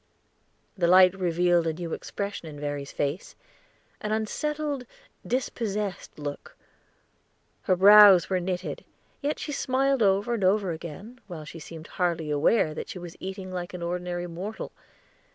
The 0.75 0.87
light 0.87 1.13
revealed 1.13 1.67
a 1.67 1.73
new 1.73 1.93
expression 1.93 2.47
in 2.47 2.59
Verry's 2.59 2.91
face 2.91 3.35
an 3.99 4.11
unsettled, 4.11 4.87
dispossessed 5.27 6.17
look; 6.17 6.57
her 7.69 7.75
brows 7.75 8.27
were 8.27 8.39
knitted, 8.39 8.83
yet 9.21 9.37
she 9.37 9.51
smiled 9.51 10.01
over 10.01 10.33
and 10.33 10.43
over 10.43 10.71
again, 10.71 11.21
while 11.27 11.45
she 11.45 11.59
seemed 11.59 11.85
hardly 11.85 12.31
aware 12.31 12.73
that 12.73 12.89
she 12.89 12.97
was 12.97 13.15
eating 13.19 13.51
like 13.53 13.75
an 13.75 13.83
ordinary 13.83 14.25
mortal. 14.25 14.71